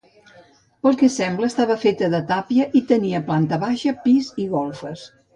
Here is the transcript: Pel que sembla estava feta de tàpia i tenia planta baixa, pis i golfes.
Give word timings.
Pel 0.85 0.95
que 1.01 1.09
sembla 1.15 1.49
estava 1.51 1.75
feta 1.83 2.07
de 2.13 2.21
tàpia 2.31 2.65
i 2.79 2.81
tenia 2.91 3.19
planta 3.27 3.59
baixa, 3.65 3.93
pis 4.07 4.31
i 4.45 4.47
golfes. 4.55 5.05